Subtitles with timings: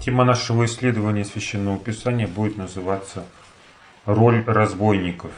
[0.00, 3.26] Тема нашего исследования Священного Писания будет называться
[4.06, 5.30] «Роль разбойников».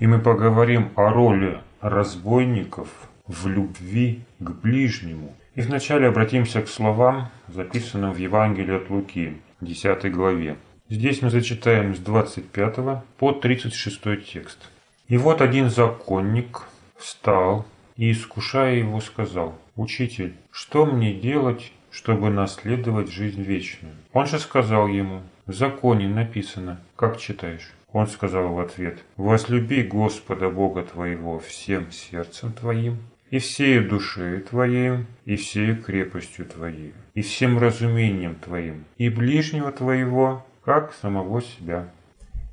[0.00, 2.88] И мы поговорим о роли разбойников
[3.28, 5.36] в любви к ближнему.
[5.54, 10.56] И вначале обратимся к словам, записанным в Евангелии от Луки, 10 главе.
[10.88, 14.02] Здесь мы зачитаем с 25 по 36
[14.32, 14.58] текст.
[15.06, 16.62] «И вот один законник
[16.96, 17.66] встал
[17.96, 24.86] и, искушая его, сказал, «Учитель, что мне делать, чтобы наследовать жизнь вечную?» Он же сказал
[24.86, 31.90] ему, «В законе написано, как читаешь?» Он сказал в ответ, «Возлюби Господа Бога твоего всем
[31.90, 32.98] сердцем твоим,
[33.30, 40.46] и всею душею твоей, и всею крепостью твоей, и всем разумением твоим, и ближнего твоего,
[40.64, 41.88] как самого себя».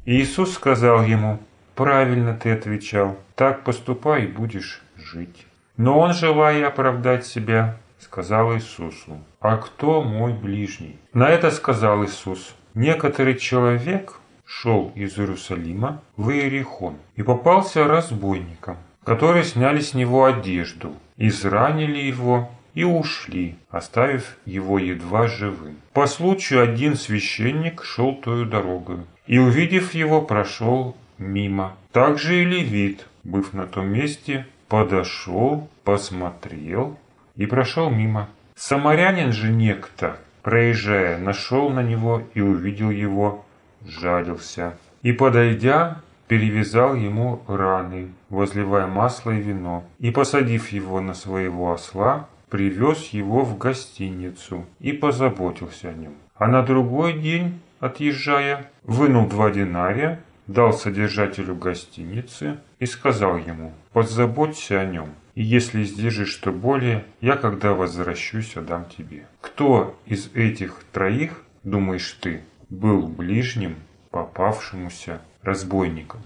[0.05, 1.37] Иисус сказал ему,
[1.75, 5.45] «Правильно ты отвечал, так поступай и будешь жить».
[5.77, 12.55] Но он, желая оправдать себя, сказал Иисусу, «А кто мой ближний?» На это сказал Иисус,
[12.73, 20.95] «Некоторый человек шел из Иерусалима в Иерихон и попался разбойникам, которые сняли с него одежду,
[21.17, 25.75] изранили его и ушли, оставив его едва живым.
[25.93, 31.77] По случаю один священник шел тою дорогою, и, увидев его, прошел мимо.
[31.91, 36.97] Также и левит, быв на том месте, подошел, посмотрел
[37.35, 38.27] и прошел мимо.
[38.55, 43.45] Самарянин же некто, проезжая, нашел на него и увидел его,
[43.85, 44.77] жалился.
[45.01, 52.27] И, подойдя, перевязал ему раны, возливая масло и вино, и, посадив его на своего осла,
[52.49, 56.13] привез его в гостиницу и позаботился о нем.
[56.35, 64.79] А на другой день, отъезжая, вынул два динария дал содержателю гостиницы и сказал ему, «Позаботься
[64.79, 69.27] о нем, и если сдержишь что более, я, когда возвращусь, отдам тебе».
[69.41, 73.75] Кто из этих троих, думаешь ты, был ближним
[74.09, 76.21] попавшемуся разбойником?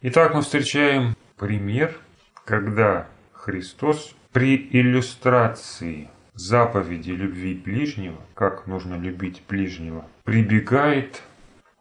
[0.00, 1.94] Итак, мы встречаем пример,
[2.44, 11.22] когда Христос при иллюстрации заповеди любви ближнего, как нужно любить ближнего, прибегает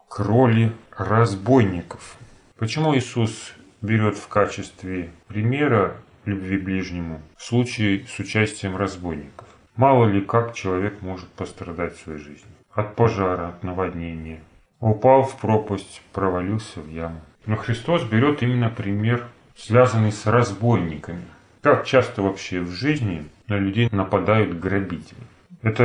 [0.10, 2.18] к роли разбойников.
[2.58, 5.96] Почему Иисус берет в качестве примера
[6.26, 9.48] любви ближнему случай с участием разбойников?
[9.76, 12.52] Мало ли как человек может пострадать в своей жизни.
[12.74, 14.42] От пожара, от наводнения.
[14.80, 17.22] Упал в пропасть, провалился в яму.
[17.46, 21.24] Но Христос берет именно пример, связанный с разбойниками.
[21.62, 25.20] Как часто вообще в жизни на людей нападают грабители?
[25.62, 25.84] Это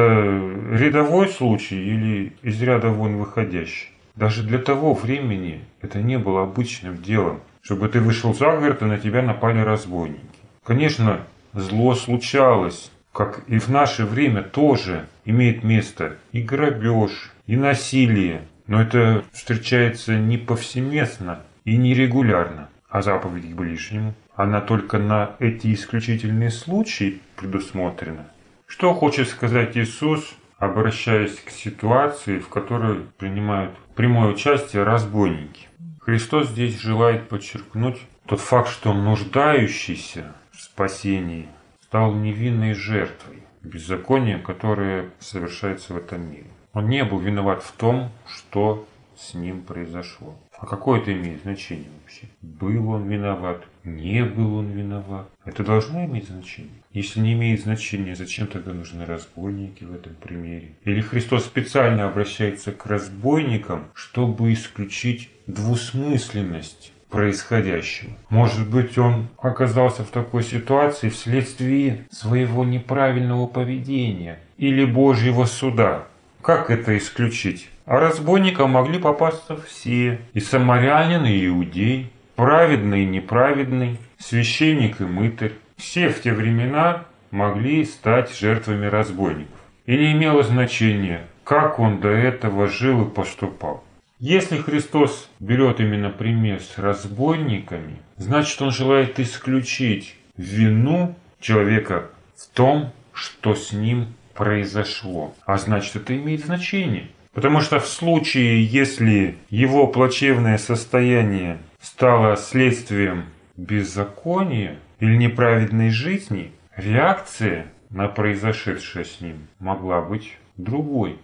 [0.72, 3.91] рядовой случай или из ряда вон выходящий?
[4.14, 8.84] Даже для того времени это не было обычным делом, чтобы ты вышел за город и
[8.84, 10.21] на тебя напали разбойники.
[10.62, 11.22] Конечно,
[11.53, 18.81] зло случалось, как и в наше время тоже имеет место и грабеж, и насилие, но
[18.81, 24.15] это встречается не повсеместно и не регулярно, а заповедь к ближнему.
[24.37, 28.27] Она только на эти исключительные случаи предусмотрена.
[28.69, 35.66] Что хочет сказать Иисус, обращаясь к ситуации, в которой принимают прямое участие разбойники.
[36.06, 41.48] Христос здесь желает подчеркнуть тот факт, что нуждающийся в спасении
[41.82, 46.46] стал невинной жертвой беззакония, которое совершается в этом мире.
[46.74, 48.86] Он не был виноват в том, что
[49.16, 50.38] с ним произошло.
[50.56, 52.28] А какое это имеет значение вообще?
[52.40, 55.28] Был он виноват, не был он виноват.
[55.44, 56.82] Это должно иметь значение.
[56.92, 60.72] Если не имеет значения, зачем тогда нужны разбойники в этом примере?
[60.84, 68.10] Или Христос специально обращается к разбойникам, чтобы исключить двусмысленность происходящего.
[68.28, 76.04] Может быть, он оказался в такой ситуации вследствие своего неправильного поведения или Божьего суда.
[76.42, 77.68] Как это исключить?
[77.86, 85.52] А разбойникам могли попасться все, и самарянин, и иудей, праведный и неправедный, священник и мытарь.
[85.76, 89.58] Все в те времена могли стать жертвами разбойников.
[89.86, 93.83] И не имело значения, как он до этого жил и поступал.
[94.18, 102.92] Если Христос берет именно пример с разбойниками, значит он желает исключить вину человека в том,
[103.12, 105.34] что с ним произошло.
[105.44, 107.09] А значит это имеет значение.
[107.36, 113.27] Потому что в случае, если его плачевное состояние стало следствием
[113.59, 121.18] беззакония или неправедной жизни, реакция на произошедшее с ним могла быть другой.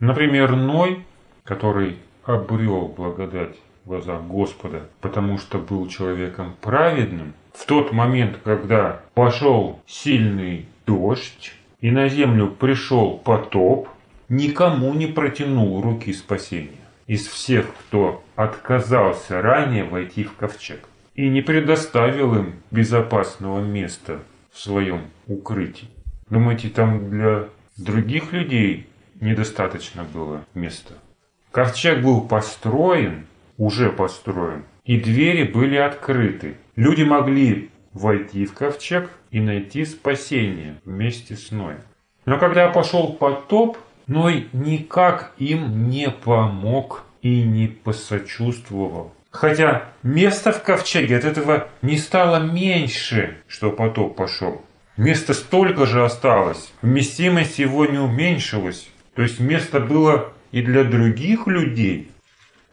[0.00, 1.02] Например, Ной,
[1.44, 9.00] который обрел благодать в глазах Господа, потому что был человеком праведным, в тот момент, когда
[9.14, 13.88] пошел сильный дождь, и на землю пришел потоп,
[14.28, 16.70] никому не протянул руки спасения
[17.06, 24.20] из всех, кто отказался ранее войти в ковчег и не предоставил им безопасного места
[24.52, 25.88] в своем укрытии.
[26.28, 28.88] Думаете, там для других людей
[29.20, 30.94] недостаточно было места?
[31.50, 33.26] Ковчег был построен,
[33.58, 36.56] уже построен, и двери были открыты.
[36.74, 41.78] Люди могли войти в ковчег и найти спасение вместе с Ноем.
[42.26, 49.12] Но когда пошел потоп, Ной никак им не помог и не посочувствовал.
[49.30, 54.62] Хотя место в ковчеге от этого не стало меньше, что потоп пошел.
[54.96, 58.88] Место столько же осталось, вместимость его не уменьшилась.
[59.14, 62.12] То есть место было и для других людей.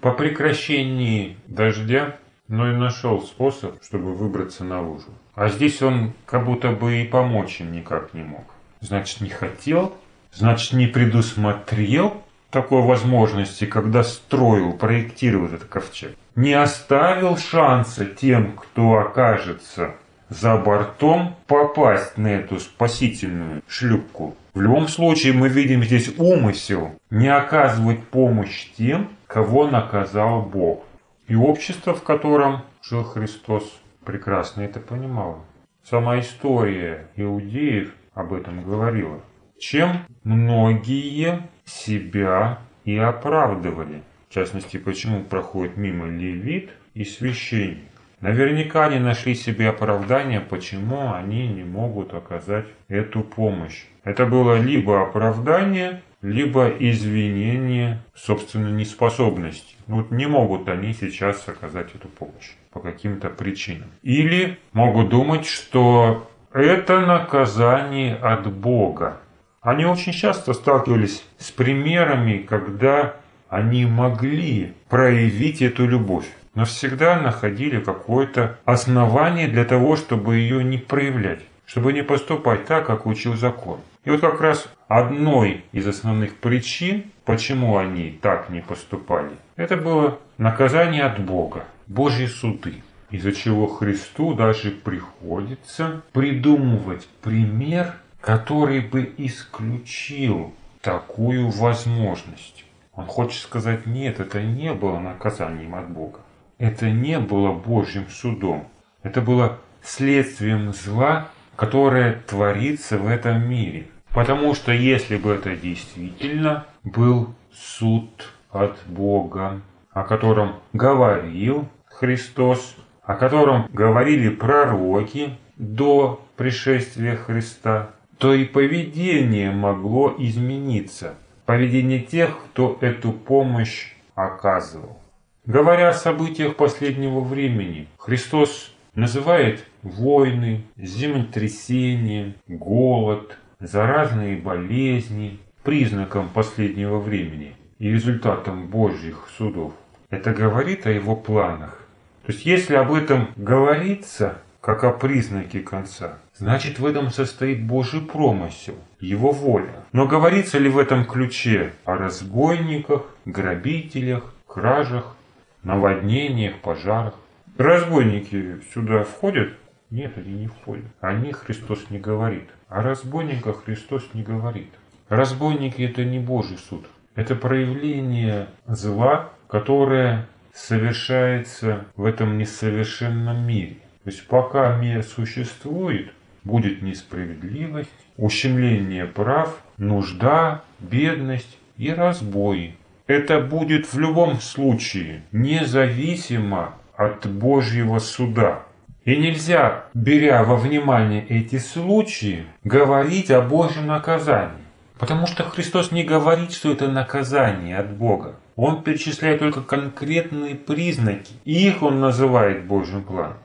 [0.02, 2.18] По прекращении дождя
[2.48, 5.08] Ной нашел способ, чтобы выбраться наружу.
[5.36, 8.44] А здесь он как будто бы и помочь им никак не мог.
[8.82, 9.96] Значит, не хотел
[10.34, 16.16] Значит, не предусмотрел такой возможности, когда строил, проектировал этот ковчег.
[16.36, 19.96] Не оставил шанса тем, кто окажется
[20.30, 24.36] за бортом, попасть на эту спасительную шлюпку.
[24.54, 30.84] В любом случае мы видим здесь умысел не оказывать помощь тем, кого наказал Бог.
[31.28, 33.64] И общество, в котором жил Христос,
[34.06, 35.40] прекрасно это понимало.
[35.84, 39.20] Сама история иудеев об этом говорила
[39.62, 44.02] чем многие себя и оправдывали.
[44.30, 47.92] В частности, почему проходит мимо левит и священник.
[48.22, 53.84] Наверняка они нашли себе оправдание, почему они не могут оказать эту помощь.
[54.04, 59.76] Это было либо оправдание, либо извинение собственной неспособности.
[59.88, 63.90] Вот не могут они сейчас оказать эту помощь по каким-то причинам.
[64.02, 69.18] Или могут думать, что это наказание от Бога.
[69.62, 73.14] Они очень часто сталкивались с примерами, когда
[73.48, 76.26] они могли проявить эту любовь,
[76.56, 82.88] но всегда находили какое-то основание для того, чтобы ее не проявлять, чтобы не поступать так,
[82.88, 83.80] как учил закон.
[84.04, 90.18] И вот как раз одной из основных причин, почему они так не поступали, это было
[90.40, 92.82] наказание от Бога, Божьи суды
[93.12, 102.66] из-за чего Христу даже приходится придумывать пример который бы исключил такую возможность.
[102.94, 106.20] Он хочет сказать, нет, это не было наказанием от Бога.
[106.58, 108.68] Это не было Божьим судом.
[109.02, 113.88] Это было следствием зла, которое творится в этом мире.
[114.14, 123.16] Потому что если бы это действительно был суд от Бога, о котором говорил Христос, о
[123.16, 127.92] котором говорили пророки до пришествия Христа,
[128.22, 131.16] то и поведение могло измениться.
[131.48, 135.00] Поведение тех, кто эту помощь оказывал.
[135.48, 147.56] Говоря о событиях последнего времени, Христос называет войны, землетрясения, голод, заразные болезни признаком последнего времени
[147.80, 149.74] и результатом Божьих судов.
[150.12, 151.88] Это говорит о его планах.
[152.28, 156.20] То есть если об этом говорится, как о признаке конца.
[156.42, 159.86] Значит, в этом состоит Божий промысел, Его воля.
[159.92, 165.16] Но говорится ли в этом ключе о разбойниках, грабителях, кражах,
[165.62, 167.14] наводнениях, пожарах?
[167.60, 169.54] Разбойники сюда входят?
[169.92, 170.86] Нет, они не входят.
[171.00, 172.50] О них Христос не говорит.
[172.70, 174.72] О разбойниках Христос не говорит.
[175.10, 176.88] Разбойники– это не Божий суд.
[177.14, 183.78] Это проявление зла, которое совершается в этом несовершенном мире.
[184.04, 186.12] То есть пока мир существует,
[186.44, 192.76] будет несправедливость, ущемление прав, нужда, бедность и разбой.
[193.08, 198.64] Это будет в любом случае независимо от Божьего суда.
[199.04, 204.62] И нельзя, беря во внимание эти случаи, говорить о Божьем наказании.
[205.00, 208.36] Потому что Христос не говорит, что это наказание от Бога.
[208.56, 211.34] Он перечисляет только конкретные признаки.
[211.44, 213.38] Их он называет Божьим планом.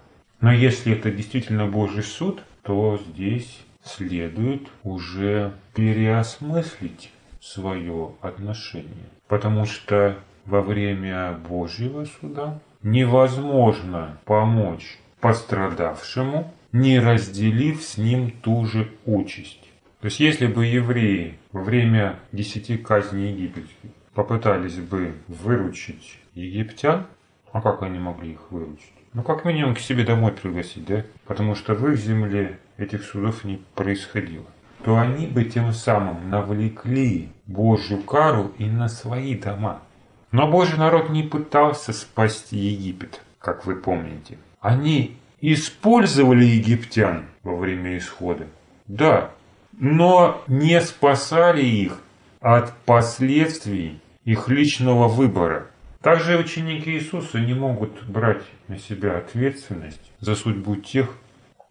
[0.43, 9.09] Но если это действительно Божий суд, то здесь следует уже переосмыслить свое отношение.
[9.29, 18.91] Потому что во время Божьего суда невозможно помочь пострадавшему, не разделив с ним ту же
[19.07, 19.63] участь.
[20.01, 27.07] То есть если бы евреи во время десяти казней египетских попытались бы выручить египтян,
[27.53, 28.93] а как они могли их выручить?
[29.17, 31.03] Ну, как минимум, к себе домой пригласить, да?
[31.25, 34.45] Потому что в их земле этих судов не происходило.
[34.85, 39.81] то они бы тем самым навлекли Божью кару и на свои дома.
[40.33, 44.37] Но Божий народ не пытался спасти Египет, как вы помните.
[44.61, 48.47] Они использовали египтян во время исхода.
[48.87, 49.31] Да,
[49.73, 52.03] но не спасали их
[52.41, 55.69] от последствий их личного выбора.
[56.01, 61.17] Также ученики Иисуса не могут брать на себя ответственность за судьбу тех,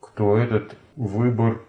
[0.01, 1.61] кто этот выбор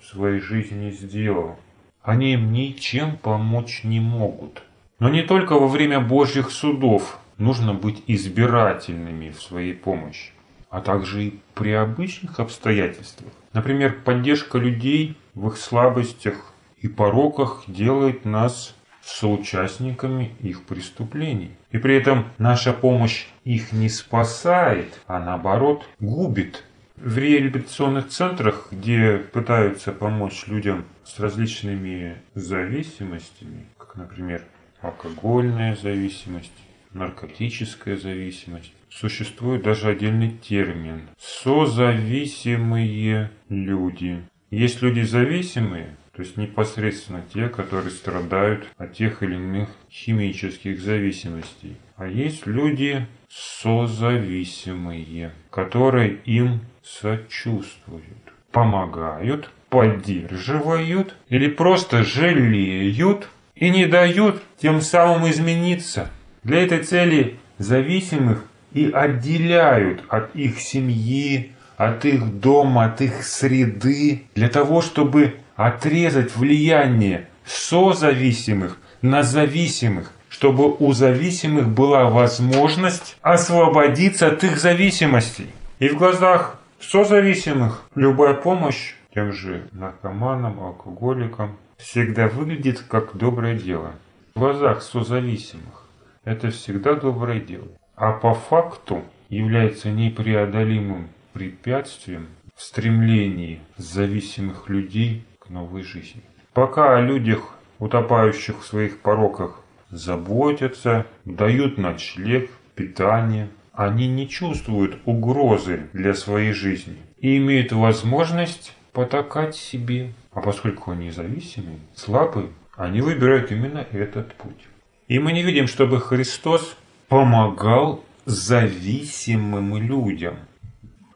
[0.00, 1.56] в своей жизни сделал.
[2.02, 4.62] Они им ничем помочь не могут.
[4.98, 10.32] Но не только во время Божьих судов нужно быть избирательными в своей помощи,
[10.70, 13.32] а также и при обычных обстоятельствах.
[13.52, 21.52] Например, поддержка людей в их слабостях и пороках делает нас соучастниками их преступлений.
[21.70, 26.64] И при этом наша помощь их не спасает, а наоборот губит.
[26.96, 34.44] В реабилитационных центрах, где пытаются помочь людям с различными зависимостями, как, например,
[34.80, 36.52] алкогольная зависимость,
[36.92, 44.22] наркотическая зависимость, существует даже отдельный термин– созависимые люди.
[44.50, 51.78] Есть люди зависимые, то есть непосредственно те, которые страдают от тех или иных химических зависимостей.
[51.96, 64.42] А есть люди созависимые, которые им сочувствуют, помогают, поддерживают или просто жалеют и не дают
[64.58, 66.10] тем самым измениться.
[66.42, 74.24] Для этой цели зависимых и отделяют от их семьи, от их дома, от их среды,
[74.34, 84.44] для того, чтобы отрезать влияние созависимых на зависимых, чтобы у зависимых была возможность освободиться от
[84.44, 85.50] их зависимостей.
[85.78, 93.92] И в глазах созависимых любая помощь тем же наркоманам, алкоголикам всегда выглядит как доброе дело.
[94.34, 95.86] В глазах созависимых
[96.24, 97.68] это всегда доброе дело.
[97.96, 106.22] А по факту является непреодолимым препятствием в стремлении зависимых людей новой жизни.
[106.54, 115.88] Пока о людях, утопающих в своих пороках, заботятся, дают ночлег, питание, они не чувствуют угрозы
[115.92, 120.12] для своей жизни и имеют возможность потакать себе.
[120.32, 124.66] А поскольку они зависимы, слабые, они выбирают именно этот путь.
[125.08, 126.76] И мы не видим, чтобы Христос
[127.08, 130.36] помогал зависимым людям.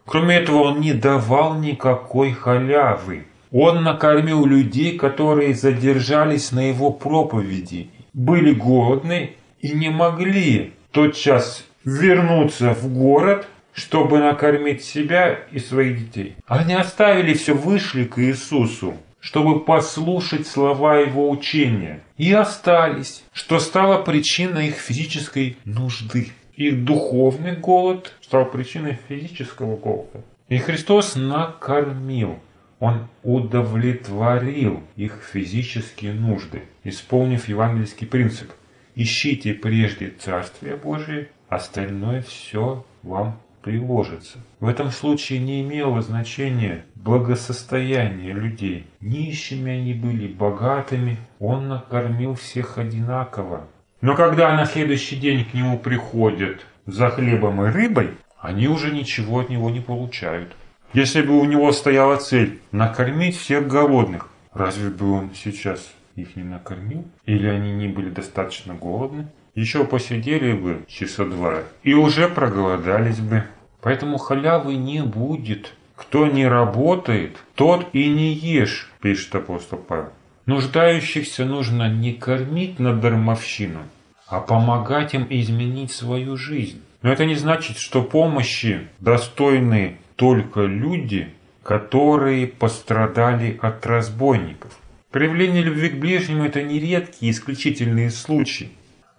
[0.04, 3.26] Кроме этого, он не давал никакой халявы.
[3.52, 12.74] Он накормил людей, которые задержались на его проповеди, были голодны и не могли тотчас вернуться
[12.74, 16.36] в город, чтобы накормить себя и своих детей.
[16.46, 24.02] Они оставили все, вышли к Иисусу, чтобы послушать слова Его учения, и остались, что стало
[24.02, 26.28] причиной их физической нужды.
[26.54, 30.22] Их духовный голод стал причиной физического голода.
[30.48, 32.38] И Христос накормил
[32.78, 38.50] он удовлетворил их физические нужды, исполнив евангельский принцип
[38.94, 44.38] «Ищите прежде Царствие Божие, остальное все вам приложится».
[44.60, 48.86] В этом случае не имело значения благосостояние людей.
[49.00, 53.66] Нищими они были, богатыми, он накормил всех одинаково.
[54.00, 59.40] Но когда на следующий день к нему приходят за хлебом и рыбой, они уже ничего
[59.40, 60.54] от него не получают.
[60.96, 66.42] Если бы у него стояла цель накормить всех голодных, разве бы он сейчас их не
[66.42, 67.04] накормил?
[67.26, 69.28] Или они не были достаточно голодны?
[69.54, 73.44] Еще посидели бы часа два и уже проголодались бы.
[73.82, 75.74] Поэтому халявы не будет.
[75.96, 80.08] Кто не работает, тот и не ешь, пишет апостол Павел.
[80.46, 83.80] Нуждающихся нужно не кормить на дармовщину,
[84.26, 86.80] а помогать им изменить свою жизнь.
[87.02, 91.28] Но это не значит, что помощи достойны только люди,
[91.62, 94.72] которые пострадали от разбойников.
[95.10, 98.70] Проявление любви к ближнему– это не редкие исключительные случаи,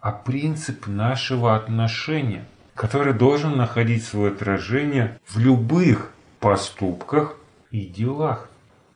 [0.01, 7.37] а принцип нашего отношения, который должен находить свое отражение в любых поступках
[7.71, 8.49] и делах.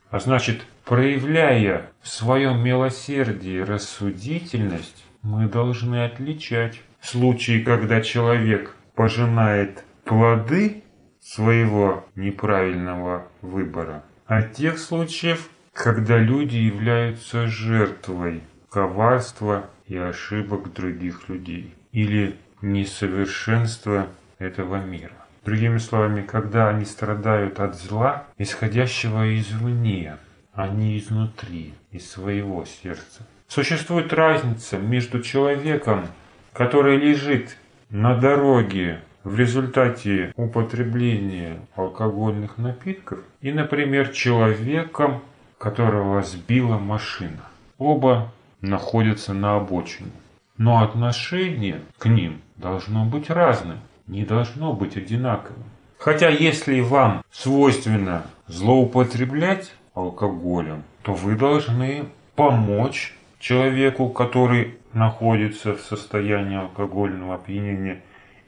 [0.09, 10.83] А значит, проявляя в своем милосердии рассудительность, мы должны отличать случаи, когда человек пожинает плоды
[11.21, 21.75] своего неправильного выбора, а тех случаев, когда люди являются жертвой коварства и ошибок других людей
[21.91, 24.07] или несовершенства
[24.39, 25.13] этого мира.
[25.45, 30.17] Другими словами, когда они страдают от зла, исходящего извне,
[30.53, 33.25] а не изнутри, из своего сердца.
[33.47, 36.07] Существует разница между человеком,
[36.53, 37.57] который лежит
[37.89, 45.21] на дороге в результате употребления алкогольных напитков и, например, человеком,
[45.57, 47.41] которого сбила машина.
[47.77, 50.11] Оба находятся на обочине.
[50.57, 55.63] Но отношение к ним должно быть разным, не должно быть одинаковым.
[55.97, 66.57] Хотя если вам свойственно злоупотреблять алкоголем, то вы должны помочь человеку, который находится в состоянии
[66.57, 68.01] алкогольного опьянения,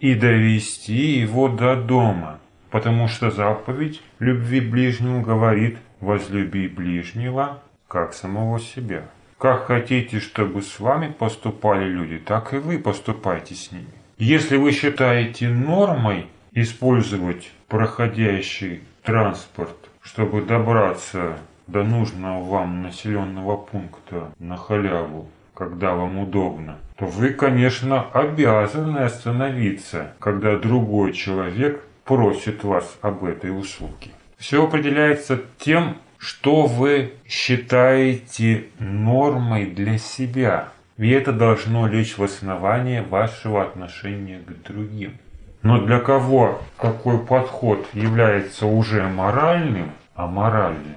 [0.04, 2.42] и довести его до дома.
[2.72, 9.04] Потому что заповедь любви ближнему говорит «возлюби ближнего, как самого себя».
[9.38, 13.88] Как хотите, чтобы с вами поступали люди, так и вы поступайте с ними.
[14.18, 24.58] Если вы считаете нормой использовать проходящий транспорт, чтобы добраться до нужного вам населенного пункта на
[24.58, 33.24] халяву, когда вам удобно, то вы, конечно, обязаны остановиться, когда другой человек просит вас об
[33.24, 34.12] этой услуге.
[34.38, 40.70] Все определяется тем, что вы считаете нормой для себя.
[40.98, 45.18] И это должно лечь в основание вашего отношения к другим.
[45.64, 50.96] Но для кого какой подход является уже моральным, а моральным,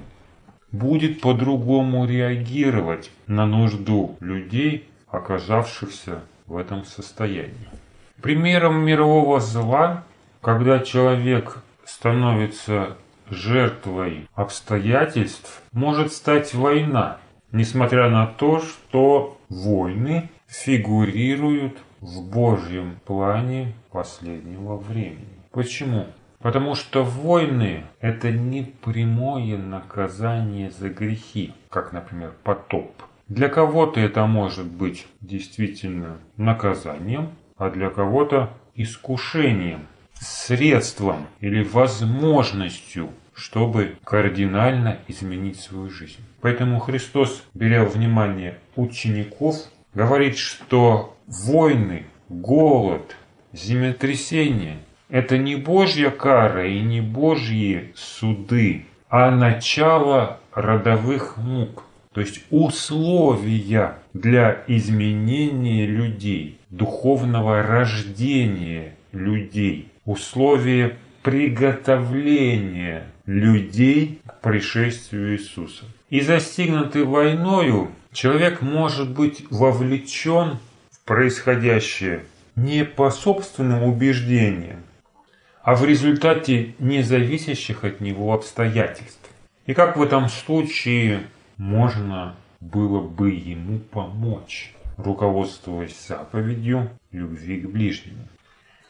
[0.72, 7.68] будет по-другому реагировать на нужду людей, оказавшихся в этом состоянии.
[8.20, 10.04] Примером мирового зла,
[10.40, 12.96] когда человек становится
[13.30, 17.18] жертвой обстоятельств, может стать война,
[17.52, 25.40] несмотря на то, что войны фигурируют в Божьем плане последнего времени.
[25.50, 26.06] Почему?
[26.38, 32.92] Потому что войны– это не прямое наказание за грехи, как, например, потоп.
[33.28, 43.96] Для кого-то это может быть действительно наказанием, а для кого-то искушением, средством или возможностью, чтобы
[44.04, 46.20] кардинально изменить свою жизнь.
[46.40, 49.56] Поэтому Христос, беря внимание учеников,
[49.92, 53.16] говорит, что войны, голод,
[53.52, 61.84] землетрясения– это не Божья кара и не Божьи суды, а начало родовых мук,
[62.16, 75.84] то есть условия для изменения людей, духовного рождения людей, условия приготовления людей к пришествию Иисуса.
[76.08, 80.56] И застигнутый войною, человек может быть вовлечен
[80.90, 82.24] в происходящее
[82.54, 84.78] не по собственным убеждениям,
[85.62, 89.28] а в результате независящих от него обстоятельств.
[89.66, 91.20] И как в этом случае
[91.56, 98.28] можно было бы ему помочь, руководствуясь заповедью любви к ближнему.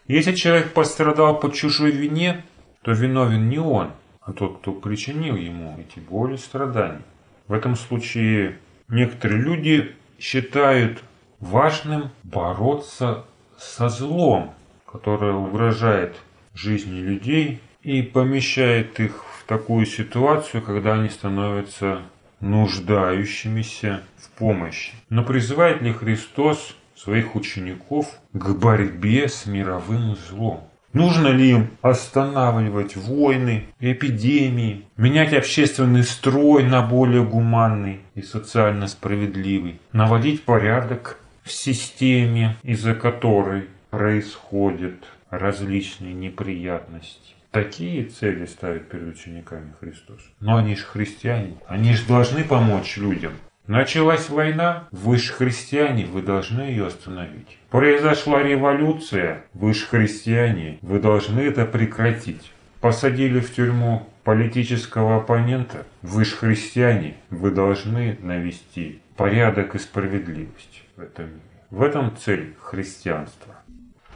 [0.09, 2.45] Если человек пострадал по чужой вине,
[2.83, 7.03] то виновен не он, а тот, кто причинил ему эти боли и страдания.
[7.49, 11.03] В этом случае некоторые люди считают
[11.41, 13.25] важным бороться
[13.59, 16.17] со злом, которое угрожает
[16.55, 22.03] жизни людей и помещает их в такую ситуацию, когда они становятся
[22.41, 24.93] нуждающимися в помощи.
[25.11, 30.61] Но призывает ли Христос своих учеников к борьбе с мировым злом.
[30.93, 39.79] Нужно ли им останавливать войны, эпидемии, менять общественный строй на более гуманный и социально справедливый,
[39.93, 44.95] наводить порядок в системе, из-за которой происходят
[45.29, 47.36] различные неприятности?
[47.57, 50.21] Такие цели ставит перед учениками Христос.
[50.41, 53.33] Но они же христиане, они же должны помочь людям.
[53.67, 57.57] Началась война, вы же христиане, вы должны ее остановить.
[57.71, 62.53] Произошла революция, вы же христиане, вы должны это прекратить.
[62.83, 71.01] Посадили в тюрьму политического оппонента, вы же христиане, вы должны навести порядок и справедливость в
[71.01, 71.41] этом мире.
[71.71, 73.55] В этом цель христианства.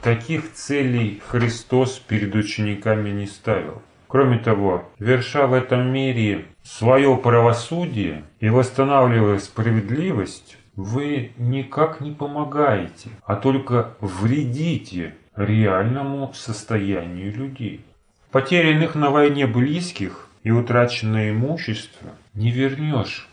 [0.01, 3.83] Таких целей Христос перед учениками не ставил.
[4.07, 13.09] Кроме того, верша в этом мире свое правосудие и восстанавливая справедливость, вы никак не помогаете,
[13.23, 17.85] а только вредите реальному состоянию людей.
[18.31, 23.27] Потерянных на войне близких и утраченное имущество не вернешь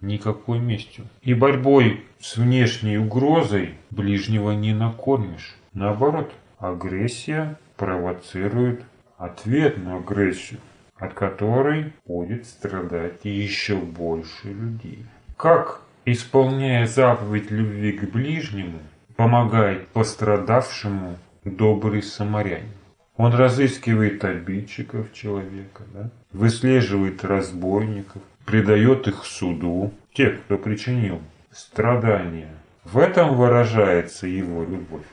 [0.00, 1.06] никакой местью.
[1.22, 5.54] И борьбой с внешней угрозой ближнего не накормишь.
[5.78, 8.82] Наоборот, агрессия провоцирует
[9.16, 10.58] ответную агрессию.
[10.96, 15.06] от которой будет страдать еще больше людей.
[15.36, 18.80] Как, исполняя заповедь любви к ближнему,
[19.14, 22.72] помогает пострадавшему добрый самарянин?
[23.16, 26.10] Он разыскивает обидчиков человека, да?
[26.32, 31.20] выслеживает разбойников, предает их суду, тех, кто причинил
[31.52, 32.50] страдания.
[32.82, 35.06] В этом выражается его любовь.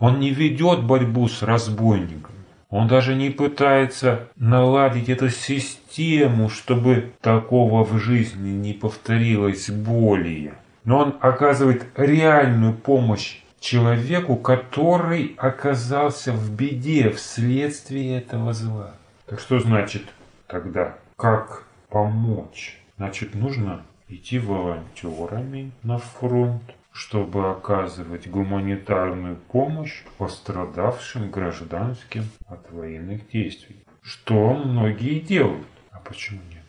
[0.00, 2.34] Он не ведет борьбу с разбойником,
[2.70, 10.54] он даже не пытается наладить эту систему, чтобы такого в жизни не повторилось более.
[10.84, 18.94] Но он оказывает реальную помощь человеку, который оказался в беде вследствие этого зла.
[19.26, 20.04] Так что значит
[20.46, 22.78] тогда, как помочь?
[22.96, 33.84] Значит, нужно идти волонтерами на фронт, чтобы оказывать гуманитарную помощь пострадавшим гражданским от военных действий.
[34.02, 35.66] Что многие делают.
[35.90, 36.64] А почему нет?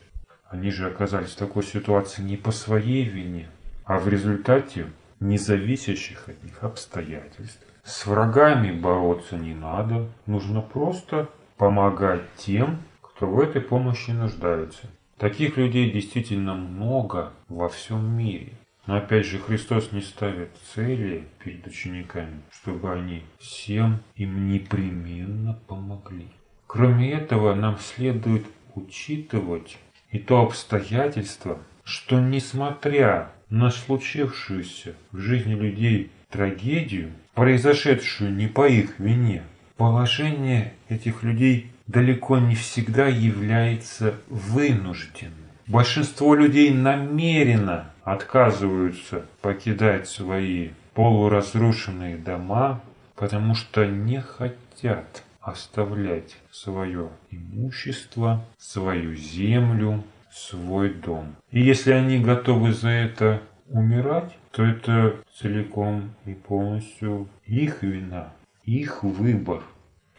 [0.49, 3.49] Они же оказались в такой ситуации не по своей вине,
[3.86, 4.88] а в результате
[5.21, 7.65] независящих от них обстоятельств.
[7.84, 14.88] С врагами бороться не надо, нужно просто помогать тем, кто в этой помощи нуждается.
[15.17, 18.53] Таких людей действительно много во всем мире.
[18.87, 26.27] Но опять же, Христос не ставит цели перед учениками, чтобы они всем им непременно помогли.
[26.65, 29.77] Кроме этого, нам следует учитывать
[30.09, 38.99] и то обстоятельство, что несмотря на случившуюся в жизни людей трагедию, произошедшую не по их
[38.99, 39.43] вине,
[39.77, 45.50] положение этих людей далеко не всегда является вынужденным.
[45.71, 52.81] Большинство людей намеренно отказываются покидать свои полуразрушенные дома,
[53.15, 61.38] потому что не хотят оставлять свое имущество, свою землю, свой дом.
[61.51, 68.34] И если они готовы за это умирать, то это целиком и полностью их вина,
[68.65, 69.63] их выбор.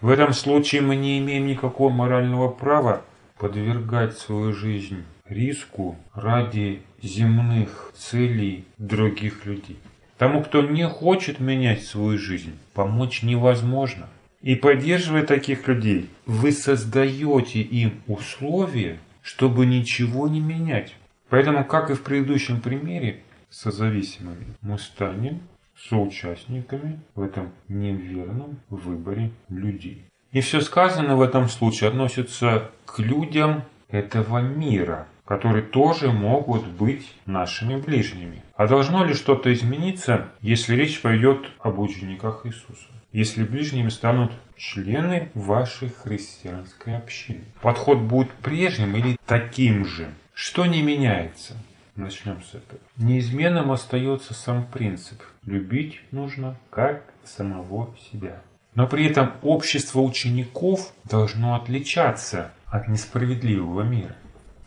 [0.00, 3.02] В этом случае мы не имеем никакого морального права
[3.36, 9.78] подвергать свою жизнь риску ради земных целей других людей.
[10.18, 14.08] Тому, кто не хочет менять свою жизнь, помочь невозможно.
[14.40, 20.94] И поддерживая таких людей, вы создаете им условия, чтобы ничего не менять.
[21.28, 25.40] Поэтому, как и в предыдущем примере, созависимыми мы станем
[25.88, 30.04] соучастниками в этом неверном выборе людей.
[30.32, 37.14] И все сказанное в этом случае относится к людям этого мира, которые тоже могут быть
[37.26, 38.42] нашими ближними.
[38.56, 42.88] А должно ли что-то измениться, если речь пойдет об учениках Иисуса?
[43.12, 47.44] Если ближними станут члены вашей христианской общины?
[47.60, 50.08] Подход будет прежним или таким же?
[50.32, 51.54] Что не меняется?
[51.94, 52.80] Начнем с этого.
[52.96, 55.22] Неизменным остается сам принцип.
[55.44, 58.40] Любить нужно как самого себя.
[58.74, 64.16] Но при этом общество учеников должно отличаться от несправедливого мира.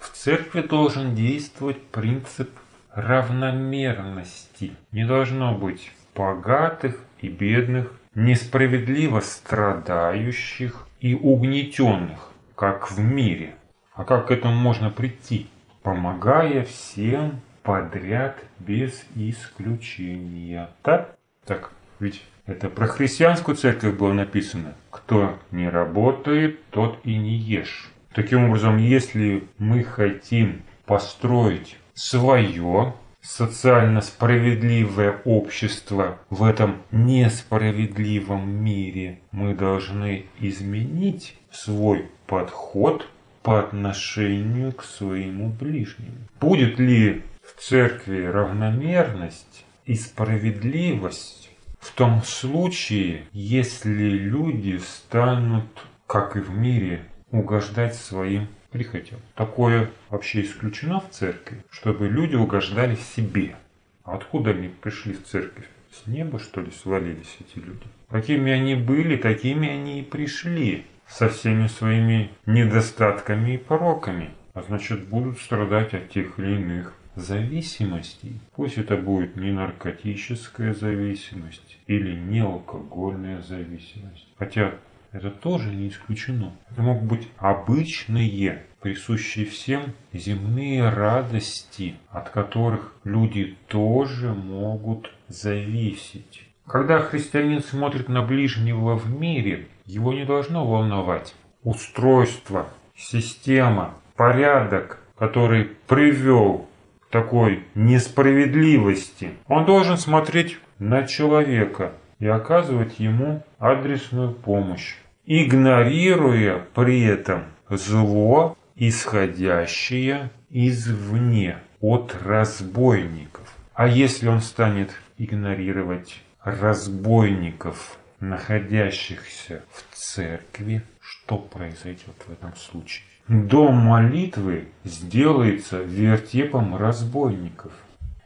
[0.06, 2.50] В церкви должен действовать принцип
[2.94, 4.72] равномерности.
[4.92, 13.56] Не должно быть богатых и бедных, несправедливо страдающих и угнетенных, как в мире.
[13.94, 15.50] А как к этому можно прийти?
[15.86, 20.72] помогая всем подряд без исключения.
[20.82, 21.16] Так?
[21.46, 24.74] Так, ведь это про христианскую церковь было написано.
[24.90, 27.92] Кто не работает, тот и не ешь.
[28.16, 39.54] Таким образом, если мы хотим построить свое социально справедливое общество в этом несправедливом мире, мы
[39.54, 43.06] должны изменить свой подход
[43.44, 46.16] по отношению к своему ближнему.
[46.40, 51.50] Будет ли в церкви равномерность и справедливость
[51.82, 55.66] в том случае, если люди станут,
[56.08, 57.02] как и в мире,
[57.40, 59.20] угождать своим прихотям.
[59.36, 63.56] Такое вообще исключено в церкви, чтобы люди угождали себе.
[64.04, 65.66] А откуда они пришли в церковь?
[65.92, 67.86] С неба, что ли, свалились эти люди?
[68.10, 75.08] Какими они были, такими они и пришли со всеми своими недостатками и пороками, а значит
[75.08, 78.40] будут страдать от тех или иных зависимостей.
[78.56, 84.28] Пусть это будет не наркотическая зависимость или не алкогольная зависимость.
[84.38, 84.76] Хотя
[85.16, 86.52] это тоже не исключено.
[86.70, 96.44] Это могут быть обычные, присущие всем земные радости, от которых люди тоже могут зависеть.
[96.68, 105.72] Когда христианин смотрит на ближнего в мире, его не должно волновать устройство система, порядок, который
[105.88, 106.68] привел
[107.00, 114.96] к такой несправедливости, он должен смотреть на человека и оказывать ему адресную помощь,
[115.26, 123.56] игнорируя при этом зло, исходящее извне от разбойников.
[123.74, 133.06] А если он станет игнорировать разбойников, находящихся в церкви, что произойдет в этом случае?
[133.28, 137.72] Дом молитвы сделается вертепом разбойников.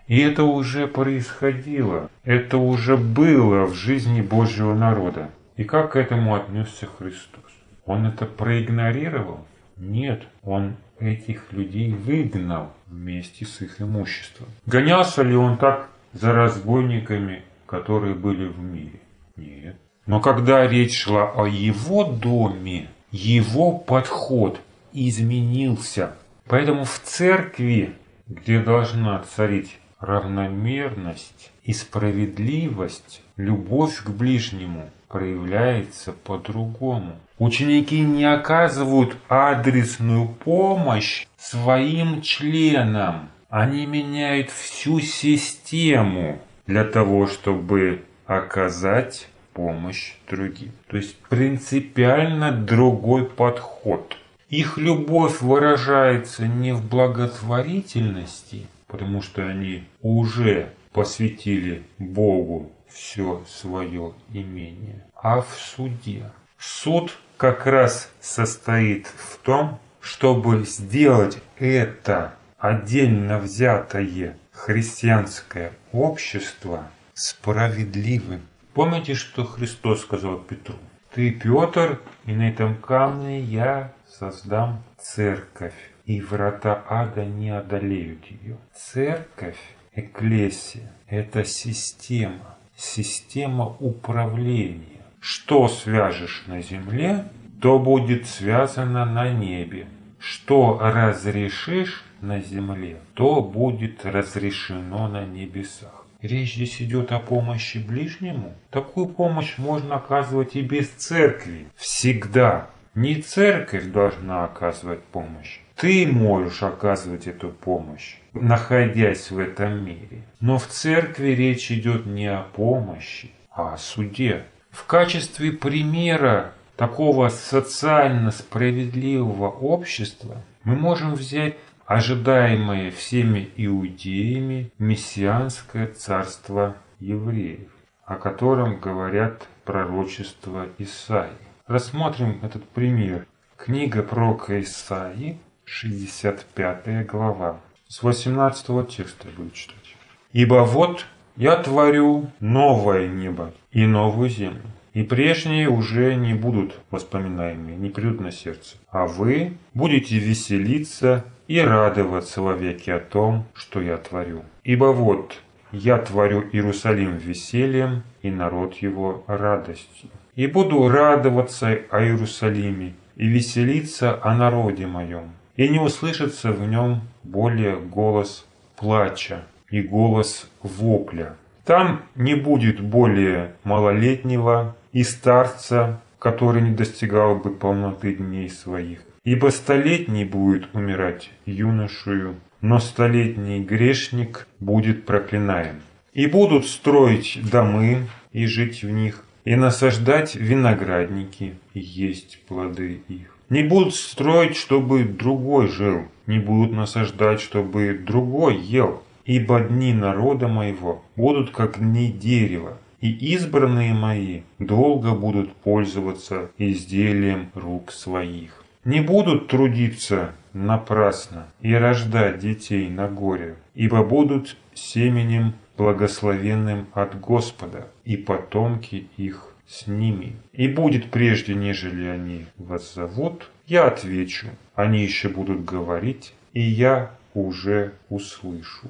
[0.07, 5.29] И это уже происходило, это уже было в жизни Божьего народа.
[5.59, 7.51] И как к этому отнесся Христос?
[7.85, 9.45] Он это проигнорировал?
[9.75, 14.47] Нет, он этих людей выгнал вместе с их имуществом.
[14.65, 19.01] Гонялся ли он так за разбойниками, которые были в мире?
[19.35, 19.75] Нет.
[20.05, 24.61] Но когда речь шла о его доме, его подход
[24.93, 26.15] изменился.
[26.45, 27.95] Поэтому в церкви,
[28.27, 37.17] где должна царить равномерность и справедливость, любовь к ближнему проявляется по-другому.
[37.39, 43.29] Ученики не оказывают адресную помощь своим членам.
[43.49, 50.71] Они меняют всю систему для того, чтобы оказать помощь другим.
[50.87, 54.15] То есть принципиально другой подход.
[54.49, 65.05] Их любовь выражается не в благотворительности, потому что они уже посвятили Богу все свое имение,
[65.15, 66.31] а в суде.
[66.57, 78.41] Суд как раз состоит в том, чтобы сделать это отдельно взятое христианское общество справедливым.
[78.73, 80.75] Помните, что Христос сказал Петру?
[81.13, 85.73] Ты, Петр, и на этом камне я создам церковь
[86.05, 88.57] и врата ада не одолеют ее.
[88.75, 89.59] Церковь,
[89.93, 95.03] эклесия– это система, система управления.
[95.19, 97.25] Что свяжешь на земле,
[97.61, 99.87] то будет связано на небе.
[100.17, 106.05] Что разрешишь на земле, то будет разрешено на небесах.
[106.21, 108.53] Речь здесь идет о помощи ближнему.
[108.71, 111.67] Такую помощь можно оказывать и без церкви.
[111.75, 112.69] Всегда.
[112.95, 115.59] Не церковь должна оказывать помощь.
[115.75, 120.23] Ты можешь оказывать эту помощь, находясь в этом мире.
[120.39, 124.43] Но в церкви речь идет не о помощи, а о суде.
[124.71, 136.75] В качестве примера такого социально справедливого общества мы можем взять ожидаемое всеми иудеями мессианское царство
[136.99, 137.71] евреев,
[138.05, 141.33] о котором говорят пророчества Исаии.
[141.65, 143.25] Рассмотрим этот пример.
[143.57, 147.59] Книга пророка Исаии, 65 глава.
[147.91, 149.95] С 18 текста буду читать.
[150.31, 154.61] «Ибо вот я творю новое небо и новую землю,
[154.93, 158.77] и прежние уже не будут воспоминаемые, не придут на сердце.
[158.91, 164.43] А вы будете веселиться и радоваться вовеки о том, что я творю.
[164.63, 165.33] Ибо вот
[165.71, 174.17] я творю Иерусалим весельем, и народ его радостью и буду радоваться о Иерусалиме и веселиться
[174.23, 181.35] о народе моем, и не услышится в нем более голос плача и голос вопля.
[181.65, 188.99] Там не будет более малолетнего и старца, который не достигал бы полноты дней своих.
[189.23, 195.81] Ибо столетний будет умирать юношую, но столетний грешник будет проклинаем.
[196.13, 203.38] И будут строить домы и жить в них, и насаждать виноградники и есть плоды их.
[203.49, 209.01] Не будут строить, чтобы другой жил, не будут насаждать, чтобы другой ел.
[209.25, 217.49] Ибо дни народа моего будут как дни дерева, и избранные мои долго будут пользоваться изделием
[217.53, 218.63] рук своих.
[218.85, 227.87] Не будут трудиться напрасно и рождать детей на горе, ибо будут семенем благословенным от Господа,
[228.05, 230.35] и потомки их с ними.
[230.51, 237.11] И будет прежде, нежели они вас зовут, я отвечу, они еще будут говорить, и я
[237.35, 238.87] уже услышу.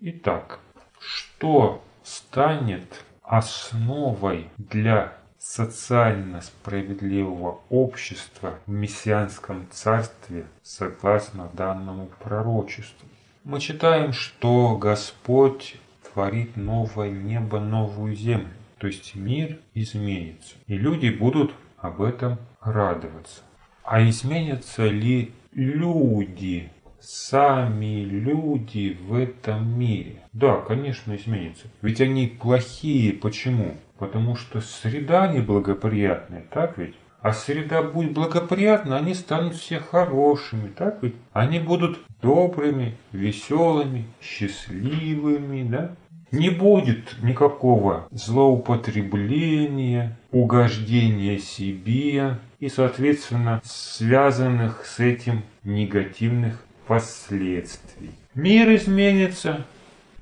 [0.00, 0.60] Итак,
[0.98, 13.06] что станет основой для социально справедливого общества в мессианском царстве согласно данному пророчеству?
[13.44, 18.48] Мы читаем, что Господь творит новое небо, новую землю.
[18.84, 20.56] То есть мир изменится.
[20.66, 23.40] И люди будут об этом радоваться.
[23.82, 26.70] А изменятся ли люди,
[27.00, 30.16] сами люди в этом мире?
[30.34, 31.68] Да, конечно, изменятся.
[31.80, 33.14] Ведь они плохие.
[33.14, 33.74] Почему?
[33.98, 36.94] Потому что среда неблагоприятная, так ведь?
[37.22, 41.14] А среда будет благоприятна, они станут все хорошими, так ведь?
[41.32, 45.96] Они будут добрыми, веселыми, счастливыми, да?
[46.34, 58.10] Не будет никакого злоупотребления, угождения себе и, соответственно, связанных с этим негативных последствий.
[58.34, 59.64] Мир изменится,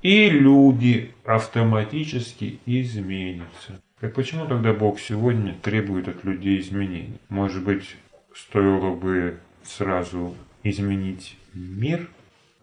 [0.03, 3.81] и люди автоматически изменятся.
[3.99, 7.21] Так почему тогда Бог сегодня требует от людей изменений?
[7.31, 7.97] Может быть,
[8.35, 12.11] стоило бы сразу изменить мир?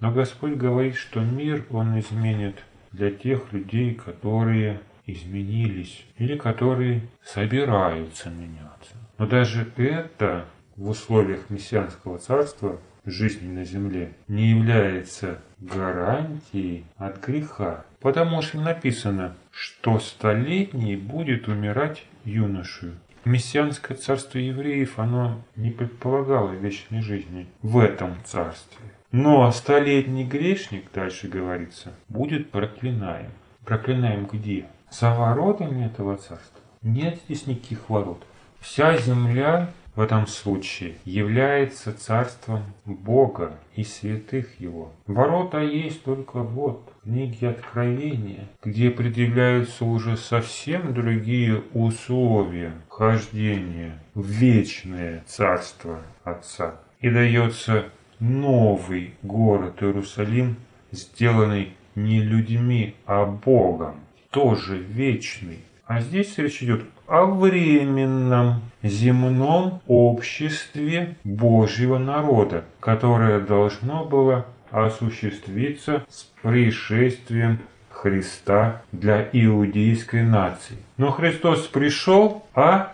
[0.01, 2.55] Но Господь говорит, что мир Он изменит
[2.91, 8.95] для тех людей, которые изменились или которые собираются меняться.
[9.17, 17.85] Но даже это в условиях мессианского царства жизни на земле не является гарантией от греха,
[17.99, 22.91] потому что написано, что столетний будет умирать юношу.
[23.25, 28.85] Мессианское царство евреев, оно не предполагало вечной жизни в этом царстве.
[29.11, 33.31] Но столетний грешник, дальше говорится, будет проклинаем.
[33.65, 34.67] Проклинаем где?
[34.91, 36.61] За воротами этого царства.
[36.81, 38.23] Нет здесь никаких ворот.
[38.59, 44.93] Вся земля в этом случае является царством Бога и святых Его.
[45.07, 54.25] Ворота есть только вот в книге Откровения, где предъявляются уже совсем другие условия хождения в
[54.25, 56.75] вечное царство Отца.
[57.01, 57.85] И дается
[58.19, 60.57] новый город Иерусалим,
[60.91, 63.95] сделанный не людьми, а Богом,
[64.29, 65.59] тоже вечный.
[65.85, 76.25] А здесь речь идет о временном земном обществе Божьего народа, которое должно было осуществиться с
[76.43, 80.77] пришествием Христа для иудейской нации.
[80.97, 82.93] Но Христос пришел, а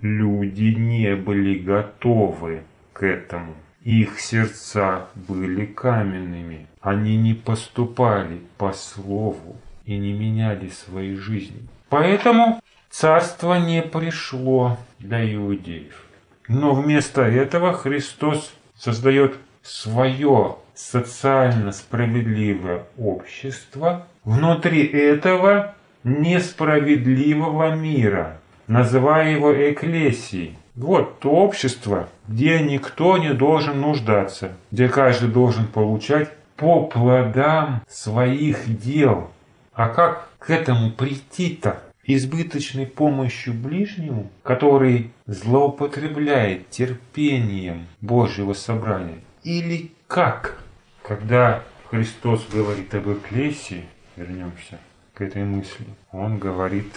[0.00, 3.54] люди не были готовы к этому.
[3.84, 6.66] Их сердца были каменными.
[6.80, 11.66] Они не поступали по слову и не меняли своей жизни.
[11.88, 16.06] Поэтому царство не пришло для иудеев.
[16.46, 29.52] Но вместо этого Христос создает свое социально справедливое общество внутри этого несправедливого мира, называя его
[29.52, 30.56] эклесией.
[30.74, 38.80] Вот то общество, где никто не должен нуждаться, где каждый должен получать по плодам своих
[38.80, 39.30] дел.
[39.74, 41.82] А как к этому прийти-то?
[42.04, 49.20] Избыточной помощью ближнему, который злоупотребляет терпением Божьего собрания?
[49.44, 50.58] Или как?
[51.02, 53.84] Когда Христос говорит об эклесии,
[54.16, 54.78] вернемся
[55.14, 56.92] к этой мысли, он говорит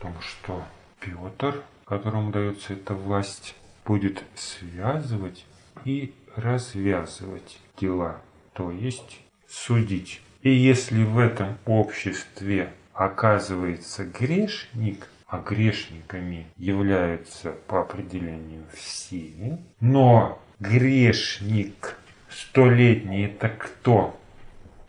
[0.00, 0.62] о том, что
[1.00, 5.46] Петр которому дается эта власть, будет связывать
[5.84, 8.20] и развязывать дела,
[8.52, 10.20] то есть судить.
[10.42, 21.96] И если в этом обществе оказывается грешник, а грешниками являются по определению все, но грешник
[22.28, 24.18] столетний это кто?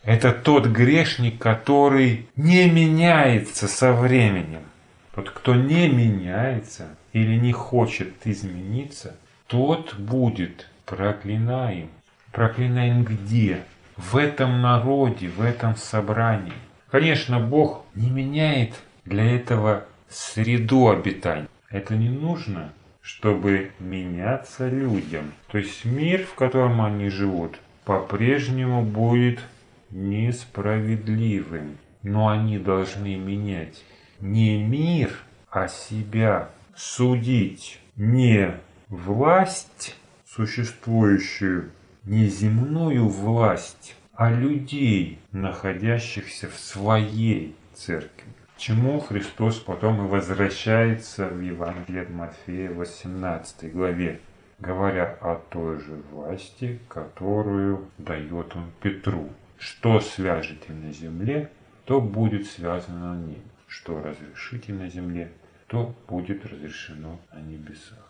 [0.02, 4.62] Это тот грешник, который не меняется со временем.
[5.18, 9.16] Вот кто не меняется или не хочет измениться,
[9.48, 11.88] тот будет проклинаем.
[12.30, 13.64] Проклинаем где?
[13.96, 16.52] В этом народе, в этом собрании.
[16.88, 21.48] Конечно, Бог не меняет для этого среду обитания.
[21.68, 25.32] Это не нужно, чтобы меняться людям.
[25.50, 29.40] То есть мир, в котором они живут, по-прежнему будет
[29.90, 31.76] несправедливым.
[32.04, 33.82] Но они должны менять
[34.20, 35.12] не мир,
[35.50, 38.54] а себя судить, не
[38.88, 41.70] власть, существующую,
[42.04, 48.32] не земную власть, а людей, находящихся в своей церкви.
[48.56, 54.20] Чему Христос потом и возвращается в Евангелии от Матфея 18 главе,
[54.58, 59.30] говоря о той же власти, которую дает он Петру.
[59.58, 61.50] Что свяжете на земле,
[61.84, 65.32] то будет связано на небе что разрешите на земле,
[65.66, 68.07] то будет разрешено на небесах.